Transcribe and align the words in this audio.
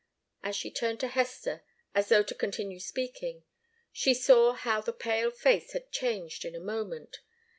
As 0.41 0.55
she 0.55 0.71
turned 0.71 0.99
to 1.01 1.09
Hester, 1.09 1.61
as 1.93 2.09
though 2.09 2.23
to 2.23 2.33
continue 2.33 2.79
speaking, 2.79 3.43
she 3.93 4.15
saw 4.15 4.53
how 4.53 4.81
the 4.81 4.93
pale 4.93 5.29
face 5.29 5.73
had 5.73 5.91
changed 5.91 6.43
in 6.43 6.55
a 6.55 6.59
moment. 6.59 7.19